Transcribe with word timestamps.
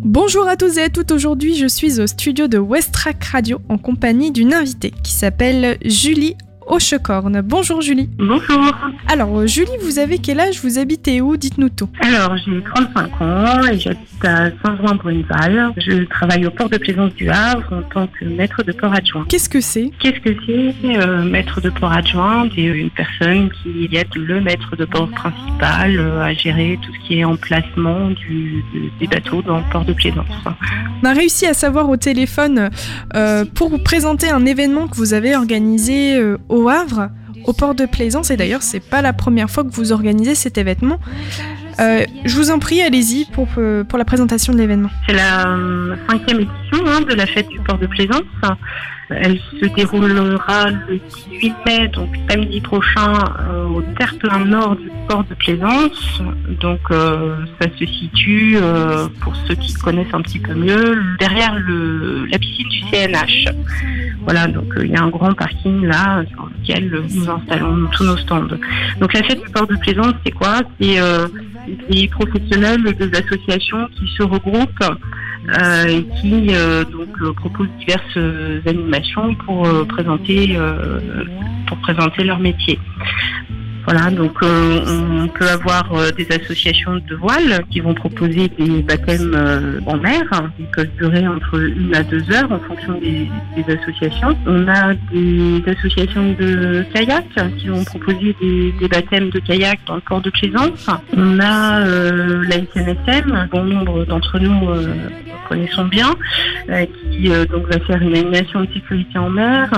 Bonjour 0.00 0.46
à 0.46 0.56
tous 0.56 0.78
et 0.78 0.82
à 0.82 0.88
toutes, 0.90 1.10
aujourd'hui 1.10 1.56
je 1.56 1.66
suis 1.66 2.00
au 2.00 2.06
studio 2.06 2.46
de 2.46 2.56
Westrack 2.56 3.24
Radio 3.24 3.60
en 3.68 3.78
compagnie 3.78 4.30
d'une 4.30 4.54
invitée 4.54 4.92
qui 5.02 5.12
s'appelle 5.12 5.76
Julie 5.84 6.36
Hochecorne. 6.68 7.40
Bonjour 7.40 7.80
Julie. 7.80 8.08
Bonjour. 8.16 8.72
Alors 9.08 9.46
Julie, 9.48 9.72
vous 9.82 9.98
avez 9.98 10.18
quel 10.18 10.38
âge? 10.38 10.60
Vous 10.62 10.78
habitez 10.78 11.20
où? 11.20 11.36
Dites-nous 11.36 11.70
tout. 11.70 11.88
Alors 12.00 12.36
j'ai 12.36 12.62
35 12.62 13.20
ans 13.20 13.66
et 13.66 13.78
j'habite 13.78 14.07
à 14.24 14.50
Saint-Ouen-Bruneval. 14.62 15.72
Je 15.76 16.04
travaille 16.04 16.46
au 16.46 16.50
port 16.50 16.68
de 16.68 16.78
Plaisance 16.78 17.14
du 17.14 17.28
Havre 17.28 17.72
en 17.72 17.82
tant 17.82 18.06
que 18.06 18.24
maître 18.24 18.62
de 18.62 18.72
port 18.72 18.92
adjoint. 18.92 19.24
Qu'est-ce 19.28 19.48
que 19.48 19.60
c'est? 19.60 19.90
Qu'est-ce 19.98 20.20
que 20.20 20.34
c'est? 20.46 20.74
Euh, 20.96 21.22
Maître 21.22 21.60
de 21.60 21.70
port 21.70 21.92
adjoint 21.92 22.48
C'est 22.54 22.62
une 22.62 22.90
personne 22.90 23.50
qui 23.62 23.88
aide 23.92 24.14
le 24.14 24.40
maître 24.40 24.76
de 24.76 24.84
port 24.84 25.08
principal 25.10 25.98
euh, 25.98 26.22
à 26.22 26.32
gérer 26.34 26.78
tout 26.82 26.92
ce 26.92 27.06
qui 27.06 27.18
est 27.18 27.24
emplacement 27.24 28.10
du, 28.10 28.62
des 29.00 29.06
bateaux 29.06 29.42
dans 29.42 29.58
le 29.58 29.64
port 29.70 29.84
de 29.84 29.92
Plaisance. 29.92 30.26
On 31.02 31.06
a 31.06 31.12
réussi 31.12 31.46
à 31.46 31.54
savoir 31.54 31.88
au 31.88 31.96
téléphone 31.96 32.70
euh, 33.14 33.44
pour 33.44 33.68
vous 33.70 33.78
présenter 33.78 34.28
un 34.28 34.46
événement 34.46 34.88
que 34.88 34.96
vous 34.96 35.14
avez 35.14 35.36
organisé 35.36 36.16
euh, 36.16 36.38
au 36.48 36.68
Havre, 36.68 37.10
au 37.44 37.52
port 37.52 37.74
de 37.74 37.86
Plaisance. 37.86 38.30
Et 38.30 38.36
d'ailleurs, 38.36 38.62
c'est 38.62 38.80
pas 38.80 39.02
la 39.02 39.12
première 39.12 39.50
fois 39.50 39.64
que 39.64 39.70
vous 39.70 39.92
organisez 39.92 40.34
cet 40.34 40.58
événement. 40.58 40.98
Euh, 41.80 42.04
je 42.24 42.34
vous 42.34 42.50
en 42.50 42.58
prie, 42.58 42.82
allez-y 42.82 43.24
pour, 43.26 43.48
euh, 43.58 43.84
pour 43.84 43.98
la 43.98 44.04
présentation 44.04 44.52
de 44.52 44.58
l'événement. 44.58 44.90
C'est 45.06 45.14
la 45.14 45.48
euh, 45.48 45.94
cinquième 46.08 46.40
édition 46.40 46.86
hein, 46.86 47.00
de 47.02 47.14
la 47.14 47.26
fête 47.26 47.48
du 47.48 47.60
port 47.60 47.78
de 47.78 47.86
Plaisance. 47.86 48.22
Elle 49.10 49.38
se 49.58 49.66
déroulera 49.74 50.70
le 50.70 51.00
18 51.30 51.54
mai, 51.64 51.88
donc 51.88 52.10
samedi 52.28 52.60
prochain, 52.60 53.14
au 53.74 53.80
terre-plein 53.96 54.44
nord 54.44 54.76
du 54.76 54.90
port 55.08 55.24
de 55.24 55.34
Plaisance. 55.34 56.20
Donc 56.60 56.80
ça 56.90 57.68
se 57.78 57.86
situe, 57.86 58.58
pour 59.22 59.34
ceux 59.46 59.54
qui 59.54 59.72
connaissent 59.72 60.12
un 60.12 60.20
petit 60.20 60.38
peu 60.38 60.52
mieux, 60.52 61.02
derrière 61.18 61.58
le, 61.58 62.26
la 62.26 62.38
piscine 62.38 62.68
du 62.68 62.80
CNH. 62.90 63.46
Voilà, 64.28 64.46
donc 64.46 64.76
euh, 64.76 64.84
il 64.84 64.90
y 64.90 64.94
a 64.94 65.02
un 65.02 65.08
grand 65.08 65.32
parking 65.32 65.86
là 65.86 66.22
sur 66.28 66.50
lequel 66.60 67.02
nous 67.14 67.30
installons 67.30 67.88
tous 67.92 68.04
nos 68.04 68.18
stands. 68.18 68.58
Donc 69.00 69.14
la 69.14 69.22
fête 69.22 69.40
du 69.42 69.48
port 69.48 69.66
de 69.66 69.74
Plaisance, 69.76 70.12
c'est 70.22 70.32
quoi? 70.32 70.60
C'est 70.78 71.00
euh, 71.00 71.28
des 71.90 72.08
professionnels 72.08 72.82
des 72.82 73.10
associations 73.16 73.88
qui 73.98 74.06
se 74.18 74.22
regroupent 74.22 74.90
euh, 75.62 75.86
et 75.86 76.04
qui 76.20 76.48
euh, 76.50 76.84
donc 76.84 77.08
euh, 77.22 77.32
proposent 77.32 77.70
diverses 77.78 78.16
euh, 78.18 78.60
animations 78.66 79.34
pour 79.46 79.66
euh, 79.66 79.86
présenter 79.86 80.56
euh, 80.58 81.00
pour 81.66 81.78
présenter 81.78 82.22
leur 82.22 82.38
métier. 82.38 82.78
Voilà, 83.90 84.10
donc 84.10 84.34
euh, 84.42 84.84
on 84.86 85.28
peut 85.28 85.48
avoir 85.48 85.94
euh, 85.94 86.10
des 86.10 86.28
associations 86.30 86.96
de 86.96 87.14
voile 87.14 87.64
qui 87.70 87.80
vont 87.80 87.94
proposer 87.94 88.48
des 88.48 88.82
baptêmes 88.82 89.32
euh, 89.34 89.80
en 89.86 89.96
mer. 89.96 90.24
Ils 90.58 90.66
peuvent 90.66 90.90
durer 90.98 91.26
entre 91.26 91.58
une 91.58 91.94
à 91.94 92.02
deux 92.02 92.30
heures 92.30 92.52
en 92.52 92.58
fonction 92.58 93.00
des, 93.00 93.26
des 93.56 93.74
associations. 93.74 94.36
On 94.46 94.68
a 94.68 94.92
des 95.10 95.62
associations 95.66 96.34
de 96.38 96.84
kayak 96.92 97.24
qui 97.56 97.68
vont 97.68 97.82
proposer 97.82 98.36
des, 98.38 98.72
des 98.78 98.88
baptêmes 98.88 99.30
de 99.30 99.38
kayak 99.38 99.78
dans 99.86 99.94
le 99.94 100.02
port 100.02 100.20
de 100.20 100.28
Plaisance. 100.28 100.86
On 101.16 101.40
a 101.40 101.80
euh, 101.80 102.44
la 102.46 102.56
SNSM, 102.56 103.48
bon 103.50 103.64
nombre 103.64 104.04
d'entre 104.04 104.38
nous 104.38 104.68
euh, 104.68 104.92
connaissons 105.48 105.86
bien, 105.86 106.14
euh, 106.68 106.84
qui 107.10 107.30
donc 107.50 107.66
va 107.72 107.80
faire 107.86 108.02
une 108.02 108.14
animation 108.14 108.64
de 108.64 108.68
sécurité 108.74 109.18
en 109.18 109.30
mer 109.30 109.70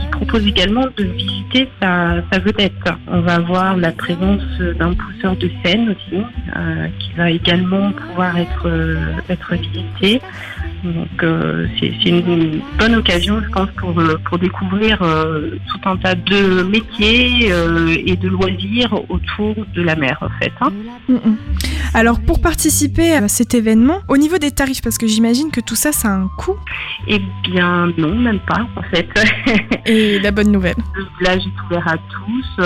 qui 0.00 0.06
propose 0.08 0.46
également 0.46 0.86
de 0.96 1.04
visiter 1.04 1.68
sa, 1.80 2.22
sa 2.30 2.38
vedette. 2.38 2.72
On 3.06 3.20
va 3.20 3.34
avoir 3.34 3.76
la 3.76 3.92
présence 3.92 4.42
d'un 4.78 4.94
pousseur 4.94 5.36
de 5.36 5.50
scène 5.64 5.90
aussi, 5.90 6.22
euh, 6.56 6.86
qui 6.98 7.12
va 7.12 7.30
également 7.30 7.92
pouvoir 7.92 8.36
être, 8.38 8.66
euh, 8.66 8.96
être 9.28 9.54
visité. 9.54 10.20
Donc 10.94 11.22
euh, 11.22 11.66
c'est 11.80 11.88
une 12.08 12.60
bonne 12.78 12.94
occasion, 12.94 13.40
je 13.44 13.50
pense, 13.50 13.68
pour, 13.76 13.98
euh, 13.98 14.18
pour 14.24 14.38
découvrir 14.38 15.02
euh, 15.02 15.50
tout 15.68 15.88
un 15.88 15.96
tas 15.96 16.14
de 16.14 16.62
métiers 16.62 17.50
euh, 17.52 17.96
et 18.06 18.16
de 18.16 18.28
loisirs 18.28 18.92
autour 19.08 19.54
de 19.74 19.82
la 19.82 19.96
mer, 19.96 20.16
en 20.20 20.28
fait. 20.40 20.52
hein. 20.60 20.70
Mm, 21.08 21.14
mm. 21.14 21.36
Alors 21.94 22.20
pour 22.20 22.40
participer 22.40 23.12
à 23.14 23.28
cet 23.28 23.54
événement, 23.54 24.00
au 24.08 24.16
niveau 24.16 24.38
des 24.38 24.50
tarifs, 24.50 24.82
parce 24.82 24.98
que 24.98 25.06
j'imagine 25.06 25.50
que 25.50 25.60
tout 25.60 25.76
ça, 25.76 25.92
ça 25.92 26.08
a 26.08 26.12
un 26.12 26.28
coût. 26.38 26.56
Eh 27.08 27.20
bien, 27.50 27.92
non, 27.98 28.14
même 28.14 28.40
pas, 28.40 28.66
en 28.76 28.82
fait. 28.82 29.08
Et 29.86 30.18
la 30.18 30.30
bonne 30.30 30.52
nouvelle. 30.52 30.76
Le 30.94 31.04
village 31.18 31.42
est 31.46 31.62
ouvert 31.66 31.88
à 31.88 31.96
tous, 31.96 32.62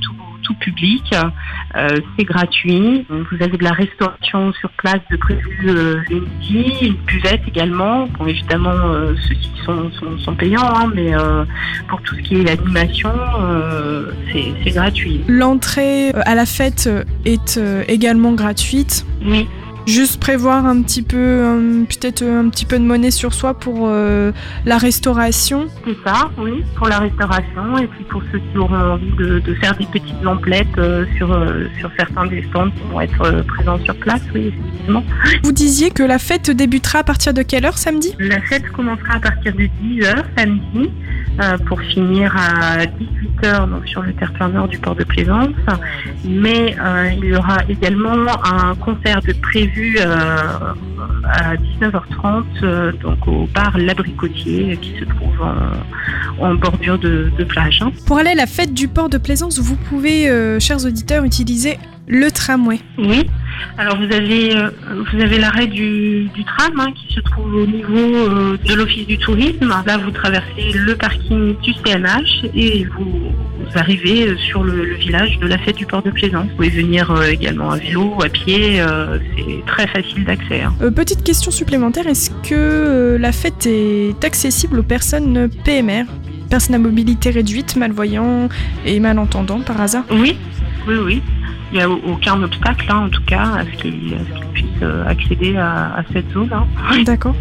tout, 0.00 0.14
tout 0.48 0.54
public. 0.54 1.14
Euh, 1.76 2.00
c'est 2.16 2.24
gratuit. 2.24 3.06
Vous 3.08 3.42
avez 3.42 3.56
de 3.56 3.64
la 3.64 3.72
restauration 3.72 4.52
sur 4.54 4.70
place 4.70 5.00
de 5.10 5.16
prévu 5.16 5.58
euh, 5.66 6.00
le 6.08 6.20
midi, 6.20 6.72
une 6.82 6.94
buvette 6.94 7.42
également. 7.46 8.06
Bon, 8.18 8.26
évidemment, 8.26 8.70
euh, 8.70 9.14
ceux-ci 9.28 9.50
sont, 9.64 9.90
sont, 9.92 10.18
sont 10.18 10.34
payants, 10.34 10.62
hein, 10.62 10.90
mais 10.94 11.14
euh, 11.14 11.44
pour 11.88 12.00
tout 12.02 12.14
ce 12.16 12.22
qui 12.22 12.36
est 12.36 12.44
l'animation, 12.44 13.12
c'est 14.32 14.70
gratuit. 14.70 15.20
L'entrée 15.28 16.10
à 16.10 16.34
la 16.34 16.46
fête 16.46 16.88
est 17.26 17.60
également 17.88 18.32
gratuite. 18.32 19.04
Oui, 19.24 19.46
Juste 19.88 20.20
prévoir 20.20 20.66
un 20.66 20.82
petit 20.82 21.00
peu, 21.00 21.86
peut-être 21.88 22.20
euh, 22.20 22.42
un 22.42 22.50
petit 22.50 22.66
peu 22.66 22.78
de 22.78 22.84
monnaie 22.84 23.10
sur 23.10 23.32
soi 23.32 23.54
pour 23.54 23.88
euh, 23.88 24.32
la 24.66 24.76
restauration. 24.76 25.66
c'est 25.86 25.96
ça, 26.04 26.30
oui, 26.36 26.62
pour 26.76 26.88
la 26.88 26.98
restauration 26.98 27.78
et 27.78 27.86
puis 27.86 28.04
pour 28.04 28.22
ceux 28.30 28.38
qui 28.38 28.58
auront 28.58 28.74
envie 28.74 29.10
de, 29.12 29.38
de 29.38 29.54
faire 29.54 29.74
des 29.78 29.86
petites 29.86 30.26
emplettes 30.26 30.66
euh, 30.76 31.06
sur, 31.16 31.32
euh, 31.32 31.64
sur 31.78 31.90
certains 31.98 32.26
des 32.26 32.42
stands 32.50 32.70
qui 32.70 32.82
vont 32.92 33.00
être 33.00 33.42
présents 33.46 33.78
sur 33.82 33.96
place, 33.96 34.20
oui, 34.34 34.48
effectivement. 34.48 35.02
Vous 35.42 35.52
disiez 35.52 35.90
que 35.90 36.02
la 36.02 36.18
fête 36.18 36.50
débutera 36.50 36.98
à 36.98 37.04
partir 37.04 37.32
de 37.32 37.40
quelle 37.40 37.64
heure 37.64 37.78
samedi? 37.78 38.14
La 38.18 38.42
fête 38.42 38.68
commencera 38.72 39.14
à 39.14 39.20
partir 39.20 39.54
de 39.54 39.70
10h 39.82 40.22
samedi 40.36 40.90
pour 41.66 41.80
finir 41.80 42.36
à 42.36 42.84
18h 43.42 43.70
donc 43.70 43.86
sur 43.88 44.02
le 44.02 44.12
terre-plein 44.12 44.48
nord 44.48 44.68
du 44.68 44.78
port 44.78 44.94
de 44.94 45.04
Plaisance. 45.04 45.50
Mais 46.24 46.76
euh, 46.80 47.10
il 47.16 47.24
y 47.26 47.34
aura 47.34 47.58
également 47.68 48.26
un 48.44 48.74
concert 48.76 49.20
de 49.22 49.32
prévu 49.32 49.96
euh, 49.98 50.36
à 51.24 51.56
19h30 51.56 52.44
euh, 52.62 52.92
donc 52.92 53.26
au 53.26 53.46
bar 53.54 53.76
L'Abricotier 53.78 54.78
qui 54.80 54.98
se 54.98 55.04
trouve 55.04 55.42
en, 55.42 56.44
en 56.44 56.54
bordure 56.54 56.98
de, 56.98 57.30
de 57.36 57.44
plage. 57.44 57.82
Pour 58.06 58.18
aller 58.18 58.30
à 58.30 58.34
la 58.34 58.46
fête 58.46 58.74
du 58.74 58.88
port 58.88 59.08
de 59.08 59.18
Plaisance, 59.18 59.58
vous 59.58 59.76
pouvez, 59.76 60.28
chers 60.60 60.84
auditeurs, 60.84 61.24
utiliser 61.24 61.78
le 62.06 62.30
tramway. 62.30 62.80
Oui. 62.96 63.28
Alors 63.76 63.96
vous 63.96 64.12
avez 64.14 64.56
euh, 64.56 64.70
vous 65.12 65.20
avez 65.22 65.38
l'arrêt 65.38 65.66
du, 65.66 66.28
du 66.34 66.44
tram 66.44 66.72
hein, 66.80 66.92
qui 66.94 67.14
se 67.14 67.20
trouve 67.20 67.54
au 67.54 67.66
niveau 67.66 67.96
euh, 67.96 68.56
de 68.64 68.74
l'office 68.74 69.06
du 69.06 69.18
tourisme. 69.18 69.68
Là 69.86 69.98
vous 69.98 70.10
traversez 70.10 70.72
le 70.74 70.94
parking 70.96 71.54
du 71.60 71.72
CNH 71.74 72.46
et 72.54 72.84
vous, 72.96 73.04
vous 73.60 73.78
arrivez 73.78 74.28
euh, 74.28 74.36
sur 74.36 74.62
le, 74.64 74.84
le 74.84 74.94
village 74.94 75.38
de 75.38 75.46
la 75.46 75.58
fête 75.58 75.76
du 75.76 75.86
port 75.86 76.02
de 76.02 76.10
Plaisance. 76.10 76.46
Vous 76.50 76.56
pouvez 76.56 76.70
venir 76.70 77.14
également 77.28 77.70
à 77.70 77.76
vélo 77.78 78.14
ou 78.16 78.22
à 78.22 78.28
pied. 78.28 78.80
C'est 79.36 79.66
très 79.66 79.86
facile 79.86 80.24
d'accès. 80.24 80.62
hein. 80.62 80.74
Euh, 80.82 80.90
petite 80.90 81.22
question 81.22 81.50
supplémentaire, 81.50 82.06
est-ce 82.06 82.30
que 82.48 83.16
la 83.20 83.32
fête 83.32 83.66
est 83.66 84.24
accessible 84.24 84.78
aux 84.80 84.82
personnes 84.84 85.48
PMR 85.64 86.04
Personnes 86.50 86.76
à 86.76 86.78
mobilité 86.78 87.28
réduite, 87.30 87.76
malvoyants 87.76 88.48
et 88.86 88.98
malentendants 89.00 89.60
par 89.60 89.80
hasard? 89.80 90.04
Oui, 90.10 90.36
oui, 90.86 90.94
oui. 91.04 91.22
Il 91.72 91.76
n'y 91.78 91.82
a 91.82 91.88
au- 91.90 92.00
aucun 92.06 92.42
obstacle 92.42 92.86
hein, 92.90 93.04
en 93.06 93.08
tout 93.10 93.22
cas 93.26 93.42
à 93.58 93.64
ce 93.64 93.82
qu'ils 93.82 94.16
puissent 94.54 94.64
euh, 94.82 95.04
accéder 95.06 95.56
à, 95.56 95.96
à 95.98 96.02
cette 96.12 96.30
zone. 96.32 96.48
hein. 96.52 97.02
D'accord. 97.04 97.34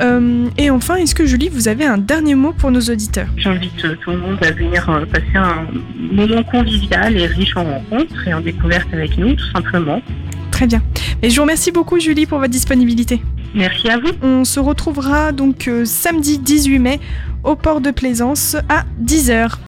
Euh, 0.00 0.46
et 0.56 0.70
enfin, 0.70 0.96
est-ce 0.96 1.14
que 1.14 1.26
Julie, 1.26 1.48
vous 1.50 1.68
avez 1.68 1.84
un 1.84 1.98
dernier 1.98 2.34
mot 2.34 2.52
pour 2.52 2.70
nos 2.70 2.80
auditeurs? 2.80 3.28
J'invite 3.36 3.84
euh, 3.84 3.94
tout 4.02 4.10
le 4.12 4.18
monde 4.18 4.38
à 4.42 4.50
venir 4.52 4.88
euh, 4.88 5.04
passer 5.06 5.36
un 5.36 5.66
moment 6.12 6.42
convivial 6.44 7.16
et 7.16 7.26
riche 7.26 7.56
en 7.56 7.64
rencontres 7.64 8.26
et 8.26 8.32
en 8.34 8.40
découvertes 8.40 8.88
avec 8.92 9.18
nous, 9.18 9.34
tout 9.34 9.50
simplement. 9.54 10.00
Très 10.50 10.66
bien. 10.66 10.82
Et 11.22 11.30
je 11.30 11.36
vous 11.36 11.42
remercie 11.42 11.70
beaucoup, 11.70 12.00
Julie, 12.00 12.26
pour 12.26 12.38
votre 12.38 12.50
disponibilité. 12.50 13.22
Merci 13.54 13.88
à 13.88 13.98
vous. 13.98 14.10
On 14.22 14.44
se 14.44 14.60
retrouvera 14.60 15.32
donc 15.32 15.70
samedi 15.84 16.38
18 16.38 16.78
mai 16.78 17.00
au 17.44 17.54
port 17.56 17.80
de 17.80 17.90
Plaisance 17.90 18.56
à 18.68 18.84
10h. 19.02 19.56